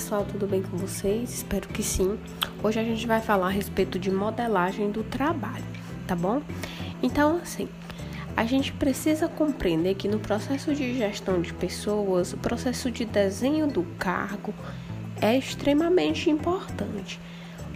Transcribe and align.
pessoal, 0.00 0.24
tudo 0.24 0.46
bem 0.46 0.62
com 0.62 0.78
vocês? 0.78 1.30
Espero 1.30 1.68
que 1.68 1.82
sim. 1.82 2.18
Hoje 2.62 2.80
a 2.80 2.82
gente 2.82 3.06
vai 3.06 3.20
falar 3.20 3.48
a 3.48 3.50
respeito 3.50 3.98
de 3.98 4.10
modelagem 4.10 4.90
do 4.90 5.04
trabalho, 5.04 5.62
tá 6.06 6.16
bom? 6.16 6.40
Então, 7.02 7.36
assim, 7.36 7.68
a 8.34 8.46
gente 8.46 8.72
precisa 8.72 9.28
compreender 9.28 9.96
que 9.96 10.08
no 10.08 10.18
processo 10.18 10.74
de 10.74 10.96
gestão 10.96 11.42
de 11.42 11.52
pessoas, 11.52 12.32
o 12.32 12.38
processo 12.38 12.90
de 12.90 13.04
desenho 13.04 13.66
do 13.66 13.82
cargo 13.98 14.54
é 15.20 15.36
extremamente 15.36 16.30
importante. 16.30 17.20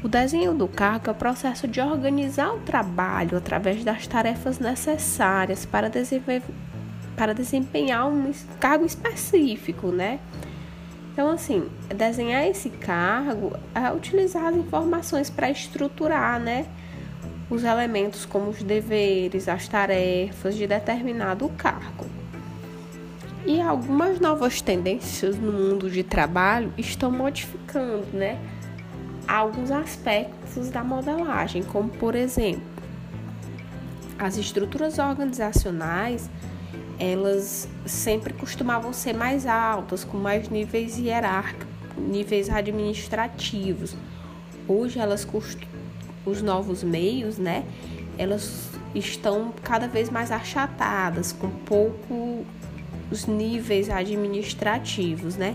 O 0.03 0.09
desenho 0.09 0.55
do 0.55 0.67
cargo 0.67 1.09
é 1.09 1.13
o 1.13 1.15
processo 1.15 1.69
de 1.69 1.79
organizar 1.79 2.55
o 2.55 2.61
trabalho 2.61 3.37
através 3.37 3.85
das 3.85 4.07
tarefas 4.07 4.59
necessárias 4.59 5.67
para, 5.67 5.91
para 7.19 7.35
desempenhar 7.35 8.09
um 8.09 8.33
cargo 8.59 8.87
específico, 8.87 9.89
né? 9.89 10.21
Então, 11.15 11.31
assim, 11.31 11.71
desenhar 11.95 12.45
esse 12.45 12.69
cargo 12.69 13.53
é 13.73 13.89
utilizar 13.93 14.47
as 14.47 14.57
informações 14.57 15.31
para 15.31 15.49
estruturar, 15.49 16.41
né? 16.41 16.67
Os 17.49 17.63
elementos 17.63 18.27
como 18.27 18.51
os 18.51 18.65
deveres, 18.65 19.49
as 19.49 19.69
tarefas 19.69 20.57
de 20.57 20.67
determinado 20.67 21.49
cargo. 21.51 22.05
E 23.47 23.61
algumas 23.61 24.19
novas 24.19 24.61
tendências 24.61 25.39
no 25.39 25.53
mundo 25.53 25.89
de 25.89 26.03
trabalho 26.03 26.75
estão 26.77 27.13
modificando, 27.13 28.09
né? 28.13 28.37
Alguns 29.29 29.71
aspectos 29.71 30.69
da 30.69 30.83
modelagem, 30.83 31.63
como 31.63 31.91
por 31.91 32.17
exemplo, 32.17 32.61
as 34.19 34.37
estruturas 34.37 34.99
organizacionais 34.99 36.29
elas 36.99 37.69
sempre 37.87 38.33
costumavam 38.33 38.93
ser 38.93 39.15
mais 39.15 39.47
altas, 39.47 40.05
com 40.05 40.17
mais 40.17 40.49
níveis 40.49 40.99
hierárquicos, 40.99 41.67
níveis 41.97 42.49
administrativos. 42.49 43.97
Hoje 44.67 44.99
elas 44.99 45.27
os 46.25 46.43
novos 46.43 46.83
meios, 46.83 47.39
né? 47.39 47.65
Elas 48.17 48.71
estão 48.95 49.53
cada 49.63 49.89
vez 49.89 50.09
mais 50.11 50.31
achatadas, 50.31 51.33
com 51.33 51.51
poucos 51.51 53.27
níveis 53.27 53.91
administrativos, 53.91 55.37
né? 55.37 55.55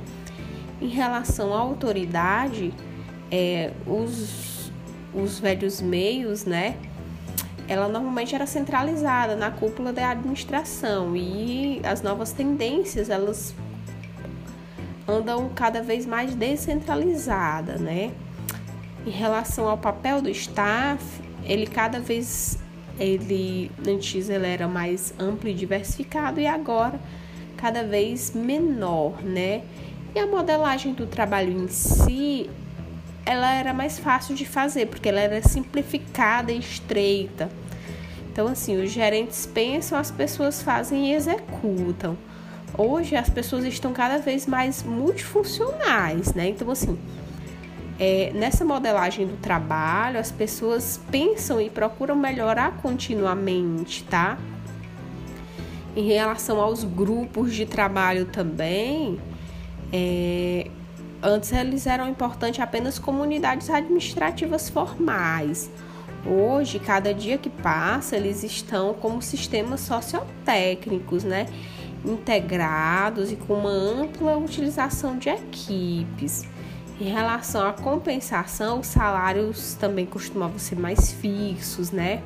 Em 0.81 0.87
relação 0.87 1.53
à 1.53 1.59
autoridade, 1.59 2.73
é, 3.31 3.71
os, 3.85 4.71
os 5.13 5.39
velhos 5.39 5.81
meios, 5.81 6.45
né? 6.45 6.77
Ela 7.69 7.87
normalmente 7.87 8.33
era 8.33 8.47
centralizada 8.47 9.35
na 9.35 9.51
cúpula 9.51 9.93
da 9.93 10.09
administração 10.09 11.15
e 11.15 11.79
as 11.83 12.01
novas 12.01 12.31
tendências 12.31 13.11
elas 13.11 13.53
andam 15.07 15.49
cada 15.49 15.83
vez 15.83 16.03
mais 16.03 16.33
descentralizada, 16.33 17.77
né? 17.77 18.11
Em 19.05 19.11
relação 19.11 19.69
ao 19.69 19.77
papel 19.77 20.19
do 20.19 20.29
staff, 20.31 21.03
ele 21.43 21.67
cada 21.67 21.99
vez 21.99 22.57
ele 22.99 23.71
antes 23.87 24.29
ele 24.29 24.47
era 24.47 24.67
mais 24.67 25.13
amplo 25.19 25.47
e 25.47 25.53
diversificado 25.53 26.39
e 26.39 26.47
agora 26.47 26.99
cada 27.55 27.83
vez 27.83 28.33
menor, 28.33 29.21
né? 29.21 29.61
E 30.15 30.19
a 30.19 30.25
modelagem 30.25 30.93
do 30.93 31.05
trabalho 31.05 31.51
em 31.51 31.67
si, 31.67 32.49
ela 33.27 33.53
era 33.53 33.75
mais 33.75 33.99
fácil 33.99 34.33
de 34.33 34.43
fazer, 34.43 34.87
porque 34.87 35.07
ela 35.07 35.19
era 35.19 35.39
simplificada 35.47 36.51
e 36.51 36.57
estreita. 36.57 37.47
Então, 38.39 38.47
assim, 38.47 38.81
os 38.81 38.89
gerentes 38.89 39.45
pensam, 39.45 39.99
as 39.99 40.11
pessoas 40.11 40.63
fazem 40.63 41.11
e 41.11 41.13
executam. 41.13 42.17
Hoje 42.77 43.17
as 43.17 43.29
pessoas 43.29 43.65
estão 43.65 43.91
cada 43.91 44.17
vez 44.17 44.45
mais 44.45 44.81
multifuncionais, 44.81 46.33
né? 46.33 46.47
Então, 46.47 46.71
assim, 46.71 46.97
é, 47.99 48.31
nessa 48.33 48.63
modelagem 48.63 49.27
do 49.27 49.35
trabalho, 49.35 50.17
as 50.17 50.31
pessoas 50.31 51.01
pensam 51.11 51.59
e 51.59 51.69
procuram 51.69 52.15
melhorar 52.15 52.77
continuamente, 52.77 54.05
tá? 54.05 54.37
Em 55.93 56.07
relação 56.07 56.61
aos 56.61 56.85
grupos 56.85 57.53
de 57.53 57.65
trabalho 57.65 58.25
também, 58.25 59.19
é, 59.91 60.71
Antes 61.21 61.51
eles 61.51 61.85
eram 61.85 62.07
importantes 62.07 62.61
apenas 62.61 62.97
comunidades 62.97 63.69
administrativas 63.69 64.69
formais. 64.69 65.69
Hoje, 66.25 66.79
cada 66.79 67.13
dia 67.13 67.37
que 67.37 67.49
passa, 67.49 68.15
eles 68.17 68.43
estão 68.43 68.93
como 68.93 69.21
sistemas 69.21 69.81
sociotécnicos, 69.81 71.23
né? 71.23 71.45
Integrados 72.03 73.31
e 73.31 73.35
com 73.35 73.53
uma 73.53 73.69
ampla 73.69 74.37
utilização 74.37 75.17
de 75.17 75.29
equipes. 75.29 76.45
Em 76.99 77.09
relação 77.09 77.65
à 77.65 77.71
compensação, 77.71 78.81
os 78.81 78.87
salários 78.87 79.75
também 79.75 80.05
costumavam 80.05 80.59
ser 80.59 80.77
mais 80.77 81.13
fixos, 81.13 81.91
né? 81.91 82.21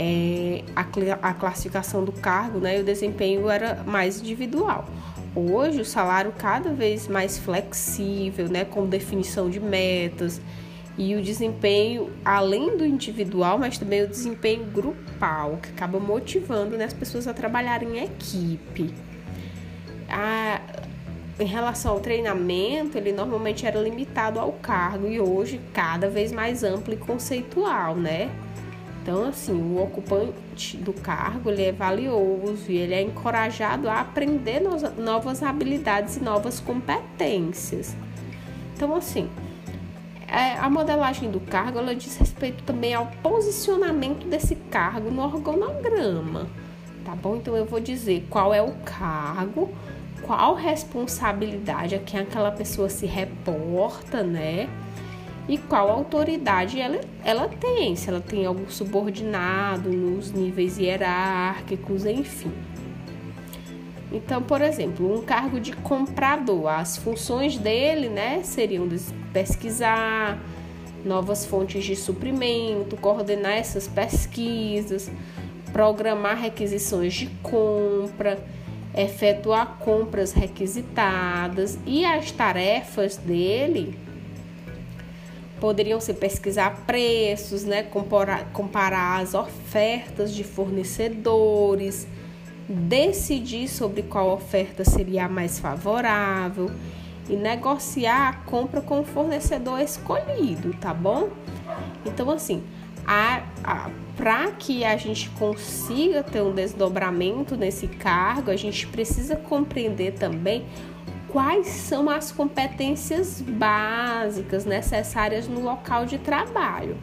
É, 0.00 0.62
a, 0.74 1.28
a 1.28 1.34
classificação 1.34 2.04
do 2.04 2.12
cargo 2.12 2.60
né, 2.60 2.78
e 2.78 2.80
o 2.80 2.84
desempenho 2.84 3.50
era 3.50 3.82
mais 3.84 4.20
individual. 4.20 4.88
Hoje, 5.34 5.80
o 5.80 5.84
salário 5.84 6.32
cada 6.38 6.72
vez 6.72 7.08
mais 7.08 7.36
flexível, 7.36 8.48
né, 8.48 8.64
com 8.64 8.86
definição 8.86 9.50
de 9.50 9.58
metas 9.58 10.40
e 10.98 11.14
o 11.14 11.22
desempenho, 11.22 12.10
além 12.24 12.76
do 12.76 12.84
individual, 12.84 13.56
mas 13.56 13.78
também 13.78 14.02
o 14.02 14.08
desempenho 14.08 14.64
grupal, 14.64 15.58
que 15.62 15.68
acaba 15.68 16.00
motivando 16.00 16.76
né, 16.76 16.86
as 16.86 16.92
pessoas 16.92 17.28
a 17.28 17.32
trabalharem 17.32 17.98
em 17.98 18.04
equipe. 18.04 18.92
A, 20.10 20.60
em 21.38 21.46
relação 21.46 21.92
ao 21.92 22.00
treinamento, 22.00 22.98
ele 22.98 23.12
normalmente 23.12 23.64
era 23.64 23.80
limitado 23.80 24.40
ao 24.40 24.50
cargo 24.54 25.06
e 25.06 25.20
hoje 25.20 25.60
cada 25.72 26.10
vez 26.10 26.32
mais 26.32 26.64
amplo 26.64 26.92
e 26.92 26.96
conceitual, 26.96 27.94
né? 27.94 28.28
Então, 29.00 29.24
assim, 29.24 29.52
o 29.52 29.80
ocupante 29.80 30.76
do 30.78 30.92
cargo 30.92 31.48
ele 31.48 31.62
é 31.62 31.72
valioso 31.72 32.64
e 32.68 32.76
ele 32.76 32.92
é 32.92 33.00
encorajado 33.00 33.88
a 33.88 34.00
aprender 34.00 34.60
novas 34.98 35.44
habilidades 35.44 36.16
e 36.16 36.20
novas 36.20 36.58
competências. 36.58 37.96
Então, 38.74 38.94
assim, 38.94 39.30
a 40.30 40.68
modelagem 40.68 41.30
do 41.30 41.40
cargo 41.40 41.78
ela 41.78 41.94
diz 41.94 42.16
respeito 42.16 42.62
também 42.64 42.94
ao 42.94 43.06
posicionamento 43.22 44.26
desse 44.26 44.54
cargo 44.54 45.10
no 45.10 45.22
organograma, 45.22 46.46
tá 47.04 47.14
bom? 47.14 47.36
Então, 47.36 47.56
eu 47.56 47.64
vou 47.64 47.80
dizer 47.80 48.26
qual 48.28 48.52
é 48.52 48.60
o 48.60 48.72
cargo, 48.84 49.70
qual 50.22 50.54
responsabilidade 50.54 51.94
a 51.94 51.98
quem 51.98 52.20
aquela 52.20 52.50
pessoa 52.50 52.88
se 52.88 53.06
reporta, 53.06 54.22
né? 54.22 54.68
e 55.48 55.56
qual 55.56 55.90
autoridade 55.90 56.78
ela, 56.78 57.00
ela 57.24 57.48
tem, 57.48 57.96
se 57.96 58.08
ela 58.08 58.20
tem 58.20 58.44
algum 58.44 58.68
subordinado 58.68 59.88
nos 59.88 60.30
níveis 60.30 60.78
hierárquicos, 60.78 62.04
enfim. 62.04 62.52
Então, 64.10 64.42
por 64.42 64.62
exemplo, 64.62 65.18
um 65.18 65.22
cargo 65.22 65.60
de 65.60 65.72
comprador, 65.72 66.68
as 66.68 66.96
funções 66.96 67.58
dele, 67.58 68.08
né, 68.08 68.40
seriam 68.42 68.88
pesquisar 69.32 70.38
novas 71.04 71.44
fontes 71.44 71.84
de 71.84 71.94
suprimento, 71.94 72.96
coordenar 72.96 73.52
essas 73.52 73.86
pesquisas, 73.86 75.10
programar 75.72 76.38
requisições 76.38 77.14
de 77.14 77.26
compra, 77.42 78.38
efetuar 78.96 79.76
compras 79.78 80.32
requisitadas. 80.32 81.78
E 81.86 82.04
as 82.04 82.32
tarefas 82.32 83.16
dele 83.16 83.98
poderiam 85.60 86.00
ser 86.00 86.14
pesquisar 86.14 86.84
preços, 86.86 87.64
né, 87.64 87.82
comparar, 87.82 88.50
comparar 88.52 89.20
as 89.20 89.34
ofertas 89.34 90.32
de 90.32 90.44
fornecedores, 90.44 92.06
decidir 92.68 93.68
sobre 93.68 94.02
qual 94.02 94.30
oferta 94.30 94.84
seria 94.84 95.24
a 95.24 95.28
mais 95.28 95.58
favorável 95.58 96.70
e 97.28 97.36
negociar 97.36 98.28
a 98.28 98.32
compra 98.32 98.80
com 98.80 99.00
o 99.00 99.04
fornecedor 99.04 99.80
escolhido, 99.80 100.74
tá 100.74 100.92
bom? 100.92 101.30
Então, 102.04 102.30
assim, 102.30 102.62
para 104.16 104.52
que 104.52 104.84
a 104.84 104.96
gente 104.96 105.30
consiga 105.30 106.22
ter 106.22 106.42
um 106.42 106.52
desdobramento 106.52 107.56
nesse 107.56 107.88
cargo, 107.88 108.50
a 108.50 108.56
gente 108.56 108.86
precisa 108.86 109.36
compreender 109.36 110.12
também 110.12 110.66
quais 111.28 111.68
são 111.68 112.08
as 112.08 112.32
competências 112.32 113.42
básicas 113.42 114.64
necessárias 114.64 115.46
no 115.48 115.60
local 115.60 116.04
de 116.06 116.18
trabalho, 116.18 116.96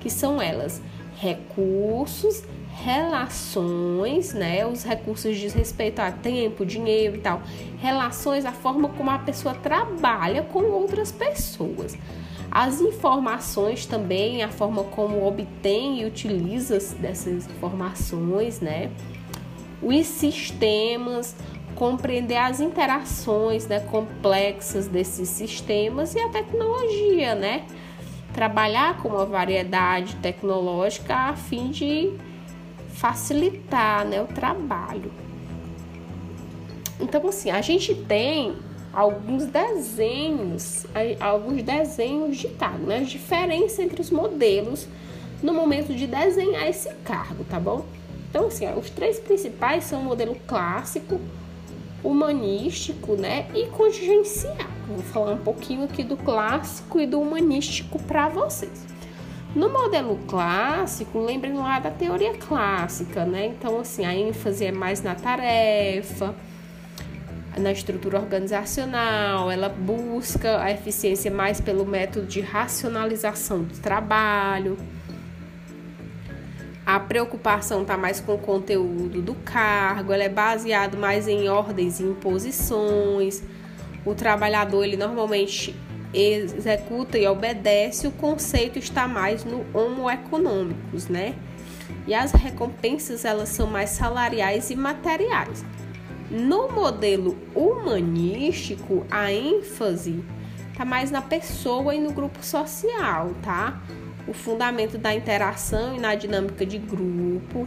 que 0.00 0.10
são 0.10 0.40
elas 0.40 0.80
recursos, 1.16 2.44
relações, 2.84 4.32
né? 4.32 4.66
Os 4.66 4.84
recursos 4.84 5.36
diz 5.36 5.52
respeito 5.52 6.00
a 6.00 6.10
tempo, 6.10 6.64
dinheiro 6.64 7.16
e 7.16 7.20
tal. 7.20 7.42
Relações, 7.78 8.44
a 8.44 8.52
forma 8.52 8.88
como 8.88 9.10
a 9.10 9.18
pessoa 9.18 9.54
trabalha 9.54 10.42
com 10.42 10.62
outras 10.62 11.12
pessoas. 11.12 11.96
As 12.50 12.80
informações 12.80 13.86
também, 13.86 14.42
a 14.42 14.48
forma 14.48 14.82
como 14.84 15.24
obtém 15.26 16.00
e 16.00 16.04
utiliza 16.04 16.78
dessas 16.96 17.46
informações, 17.46 18.60
né? 18.60 18.90
Os 19.82 20.06
sistemas, 20.06 21.36
compreender 21.74 22.36
as 22.36 22.60
interações 22.60 23.66
né, 23.66 23.80
complexas 23.80 24.86
desses 24.86 25.28
sistemas 25.28 26.14
e 26.14 26.18
a 26.18 26.28
tecnologia, 26.28 27.34
né? 27.34 27.64
Trabalhar 28.34 28.98
com 28.98 29.08
uma 29.08 29.24
variedade 29.24 30.16
tecnológica 30.16 31.14
a 31.14 31.36
fim 31.36 31.70
de 31.70 32.12
facilitar 33.00 34.06
né, 34.06 34.20
o 34.20 34.26
trabalho. 34.26 35.10
Então, 37.00 37.26
assim, 37.26 37.50
a 37.50 37.62
gente 37.62 37.94
tem 37.94 38.56
alguns 38.92 39.46
desenhos, 39.46 40.86
alguns 41.18 41.62
desenhos 41.62 42.36
de 42.36 42.48
cargo, 42.48 42.84
né? 42.84 42.98
A 42.98 43.02
diferença 43.02 43.82
entre 43.82 44.02
os 44.02 44.10
modelos 44.10 44.86
no 45.42 45.54
momento 45.54 45.94
de 45.94 46.06
desenhar 46.06 46.68
esse 46.68 46.92
cargo, 46.96 47.42
tá 47.44 47.58
bom? 47.58 47.86
Então, 48.28 48.48
assim, 48.48 48.70
os 48.74 48.90
três 48.90 49.18
principais 49.18 49.84
são 49.84 50.02
o 50.02 50.04
modelo 50.04 50.36
clássico, 50.46 51.18
humanístico, 52.04 53.14
né, 53.14 53.46
e 53.54 53.66
contingencial. 53.68 54.54
Vou 54.86 54.98
falar 54.98 55.32
um 55.32 55.38
pouquinho 55.38 55.84
aqui 55.84 56.02
do 56.02 56.18
clássico 56.18 57.00
e 57.00 57.06
do 57.06 57.18
humanístico 57.18 57.98
para 58.02 58.28
vocês. 58.28 58.89
No 59.54 59.68
modelo 59.68 60.16
clássico, 60.28 61.18
lembrem 61.18 61.54
lá 61.54 61.80
da 61.80 61.90
teoria 61.90 62.34
clássica, 62.34 63.24
né? 63.24 63.46
Então, 63.46 63.80
assim, 63.80 64.04
a 64.04 64.14
ênfase 64.14 64.64
é 64.64 64.70
mais 64.70 65.02
na 65.02 65.16
tarefa, 65.16 66.34
na 67.58 67.72
estrutura 67.72 68.20
organizacional, 68.20 69.50
ela 69.50 69.68
busca 69.68 70.62
a 70.62 70.70
eficiência 70.70 71.32
mais 71.32 71.60
pelo 71.60 71.84
método 71.84 72.26
de 72.26 72.40
racionalização 72.40 73.62
do 73.64 73.76
trabalho. 73.78 74.78
A 76.86 77.00
preocupação 77.00 77.82
está 77.82 77.96
mais 77.96 78.20
com 78.20 78.34
o 78.34 78.38
conteúdo 78.38 79.20
do 79.20 79.34
cargo, 79.34 80.12
ela 80.12 80.24
é 80.24 80.28
baseado 80.28 80.96
mais 80.96 81.26
em 81.26 81.48
ordens 81.48 81.98
e 81.98 82.04
imposições. 82.04 83.42
O 84.04 84.14
trabalhador 84.14 84.84
ele 84.84 84.96
normalmente 84.96 85.76
executa 86.12 87.18
e 87.18 87.26
obedece, 87.26 88.06
o 88.06 88.12
conceito 88.12 88.78
está 88.78 89.06
mais 89.06 89.44
no 89.44 89.64
homo 89.72 90.10
econômicos, 90.10 91.08
né? 91.08 91.34
E 92.06 92.14
as 92.14 92.32
recompensas 92.32 93.24
elas 93.24 93.48
são 93.48 93.66
mais 93.66 93.90
salariais 93.90 94.70
e 94.70 94.76
materiais. 94.76 95.64
No 96.30 96.68
modelo 96.70 97.36
humanístico, 97.54 99.04
a 99.10 99.32
ênfase 99.32 100.24
está 100.70 100.84
mais 100.84 101.10
na 101.10 101.20
pessoa 101.20 101.94
e 101.94 102.00
no 102.00 102.12
grupo 102.12 102.44
social, 102.44 103.32
tá? 103.42 103.82
O 104.26 104.32
fundamento 104.32 104.96
da 104.96 105.14
interação 105.14 105.96
e 105.96 105.98
na 105.98 106.14
dinâmica 106.14 106.64
de 106.64 106.78
grupo, 106.78 107.66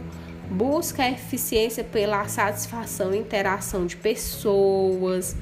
busca 0.50 1.02
a 1.02 1.10
eficiência 1.10 1.84
pela 1.84 2.26
satisfação 2.28 3.14
e 3.14 3.18
interação 3.18 3.86
de 3.86 3.96
pessoas, 3.96 5.36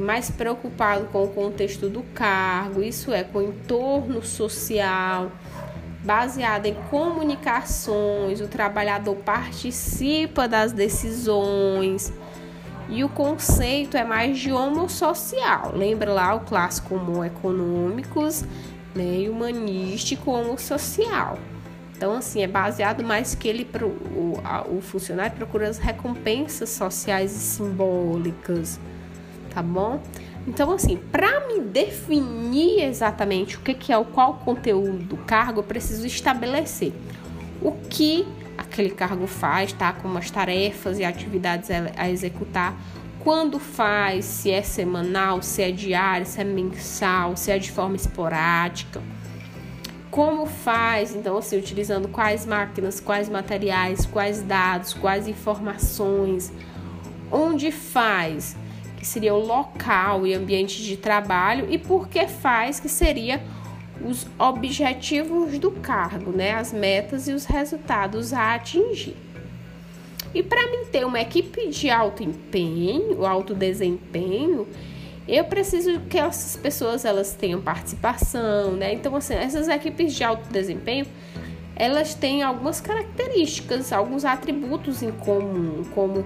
mais 0.00 0.30
preocupado 0.30 1.06
com 1.06 1.24
o 1.24 1.28
contexto 1.28 1.88
do 1.88 2.02
cargo, 2.14 2.82
isso 2.82 3.12
é, 3.12 3.24
com 3.24 3.38
o 3.38 3.42
entorno 3.42 4.22
social, 4.22 5.32
baseado 6.04 6.66
em 6.66 6.74
comunicações, 6.90 8.40
o 8.40 8.48
trabalhador 8.48 9.16
participa 9.16 10.46
das 10.46 10.72
decisões 10.72 12.12
e 12.88 13.02
o 13.02 13.08
conceito 13.08 13.96
é 13.96 14.04
mais 14.04 14.38
de 14.38 14.52
homossocial. 14.52 15.72
Lembra 15.74 16.12
lá 16.12 16.34
o 16.34 16.40
clássico 16.40 16.94
homo 16.94 17.24
econômicos 17.24 18.44
né, 18.94 19.28
humanístico 19.28 20.30
homossocial. 20.30 21.38
Então, 21.96 22.14
assim, 22.14 22.42
é 22.42 22.46
baseado 22.46 23.02
mais 23.02 23.34
que 23.34 23.48
ele, 23.48 23.66
o, 23.82 24.76
o 24.76 24.80
funcionário 24.80 25.34
procura 25.36 25.68
as 25.68 25.78
recompensas 25.78 26.68
sociais 26.70 27.34
e 27.34 27.38
simbólicas, 27.38 28.78
tá 29.56 29.62
bom? 29.62 30.02
Então, 30.46 30.70
assim, 30.70 30.98
para 31.10 31.48
me 31.48 31.62
definir 31.62 32.82
exatamente 32.82 33.56
o 33.56 33.60
que, 33.60 33.72
que 33.72 33.90
é 33.90 33.96
o 33.96 34.04
qual 34.04 34.34
conteúdo 34.34 34.98
do 34.98 35.16
cargo, 35.16 35.60
eu 35.60 35.64
preciso 35.64 36.06
estabelecer 36.06 36.92
o 37.62 37.72
que 37.72 38.28
aquele 38.58 38.90
cargo 38.90 39.26
faz, 39.26 39.72
tá? 39.72 39.94
Como 39.94 40.18
as 40.18 40.30
tarefas 40.30 40.98
e 40.98 41.04
atividades 41.04 41.70
a 41.96 42.10
executar, 42.10 42.78
quando 43.20 43.58
faz, 43.58 44.26
se 44.26 44.50
é 44.50 44.60
semanal, 44.60 45.40
se 45.40 45.62
é 45.62 45.70
diário, 45.70 46.26
se 46.26 46.38
é 46.38 46.44
mensal, 46.44 47.34
se 47.34 47.50
é 47.50 47.58
de 47.58 47.72
forma 47.72 47.96
esporádica. 47.96 49.02
Como 50.10 50.44
faz, 50.44 51.16
então, 51.16 51.38
assim, 51.38 51.56
utilizando 51.56 52.08
quais 52.08 52.44
máquinas, 52.44 53.00
quais 53.00 53.30
materiais, 53.30 54.04
quais 54.04 54.42
dados, 54.42 54.92
quais 54.92 55.26
informações, 55.26 56.52
onde 57.32 57.72
faz, 57.72 58.54
que 59.06 59.12
seria 59.12 59.34
o 59.34 59.46
local 59.46 60.26
e 60.26 60.34
ambiente 60.34 60.82
de 60.82 60.96
trabalho, 60.96 61.68
e 61.70 61.78
por 61.78 62.08
que 62.08 62.26
faz, 62.26 62.80
que 62.80 62.88
seria 62.88 63.40
os 64.04 64.26
objetivos 64.36 65.56
do 65.60 65.70
cargo, 65.70 66.32
né, 66.32 66.54
as 66.54 66.72
metas 66.72 67.28
e 67.28 67.32
os 67.32 67.44
resultados 67.44 68.32
a 68.32 68.54
atingir. 68.54 69.16
E 70.34 70.42
para 70.42 70.60
mim 70.70 70.86
ter 70.90 71.06
uma 71.06 71.20
equipe 71.20 71.68
de 71.68 71.88
alto 71.88 72.22
empenho, 72.22 73.24
alto 73.24 73.54
desempenho, 73.54 74.66
eu 75.26 75.44
preciso 75.44 76.00
que 76.10 76.18
essas 76.18 76.56
pessoas 76.56 77.04
elas 77.04 77.32
tenham 77.32 77.60
participação, 77.60 78.72
né? 78.72 78.92
Então 78.92 79.14
assim, 79.16 79.34
essas 79.34 79.68
equipes 79.68 80.14
de 80.14 80.24
alto 80.24 80.52
desempenho, 80.52 81.06
elas 81.74 82.14
têm 82.14 82.42
algumas 82.42 82.80
características, 82.80 83.92
alguns 83.92 84.24
atributos 84.24 85.02
em 85.02 85.12
comum, 85.12 85.84
como 85.94 86.24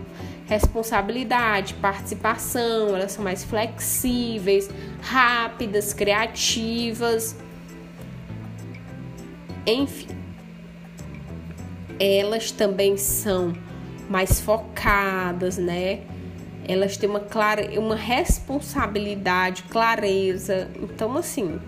responsabilidade, 0.50 1.72
participação, 1.74 2.88
elas 2.88 3.12
são 3.12 3.24
mais 3.24 3.42
flexíveis, 3.42 4.68
rápidas, 5.00 5.94
criativas 5.94 7.34
enfim, 9.66 10.08
elas 11.98 12.50
também 12.50 12.96
são 12.96 13.52
mais 14.08 14.40
focadas, 14.40 15.58
né? 15.58 16.00
Elas 16.66 16.96
têm 16.96 17.08
uma 17.08 17.20
clara, 17.20 17.78
uma 17.78 17.94
responsabilidade, 17.94 19.64
clareza. 19.64 20.70
Então, 20.80 21.16
assim, 21.16 21.60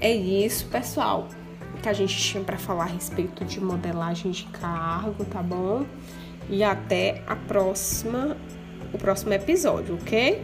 é 0.00 0.12
isso, 0.12 0.66
pessoal, 0.66 1.28
que 1.82 1.88
a 1.88 1.92
gente 1.92 2.16
tinha 2.16 2.42
para 2.42 2.58
falar 2.58 2.84
a 2.84 2.88
respeito 2.88 3.44
de 3.44 3.60
modelagem 3.60 4.30
de 4.30 4.44
cargo, 4.44 5.24
tá 5.24 5.42
bom? 5.42 5.86
E 6.50 6.62
até 6.62 7.22
a 7.26 7.36
próxima, 7.36 8.36
o 8.92 8.98
próximo 8.98 9.32
episódio, 9.32 9.94
ok? 9.94 10.42